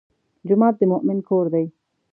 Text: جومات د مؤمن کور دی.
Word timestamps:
جومات 0.47 0.75
د 0.79 0.81
مؤمن 0.91 1.17
کور 1.27 1.45
دی. 1.53 1.65